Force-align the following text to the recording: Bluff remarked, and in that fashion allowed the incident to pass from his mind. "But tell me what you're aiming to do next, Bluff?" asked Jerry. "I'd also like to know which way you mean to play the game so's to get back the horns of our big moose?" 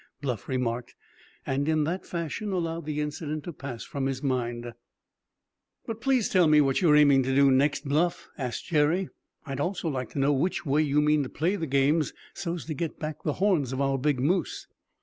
Bluff 0.19 0.49
remarked, 0.49 0.95
and 1.45 1.69
in 1.69 1.83
that 1.83 2.07
fashion 2.07 2.51
allowed 2.51 2.87
the 2.87 2.99
incident 2.99 3.43
to 3.43 3.53
pass 3.53 3.83
from 3.83 4.07
his 4.07 4.23
mind. 4.23 4.73
"But 5.85 6.01
tell 6.01 6.47
me 6.47 6.59
what 6.59 6.81
you're 6.81 6.95
aiming 6.95 7.21
to 7.21 7.35
do 7.35 7.51
next, 7.51 7.87
Bluff?" 7.87 8.27
asked 8.35 8.65
Jerry. 8.65 9.09
"I'd 9.45 9.59
also 9.59 9.89
like 9.89 10.09
to 10.13 10.19
know 10.19 10.33
which 10.33 10.65
way 10.65 10.81
you 10.81 11.01
mean 11.03 11.21
to 11.21 11.29
play 11.29 11.55
the 11.55 11.67
game 11.67 12.01
so's 12.33 12.65
to 12.65 12.73
get 12.73 12.97
back 12.97 13.21
the 13.21 13.33
horns 13.33 13.73
of 13.73 13.79
our 13.79 13.99
big 13.99 14.19
moose?" 14.19 14.65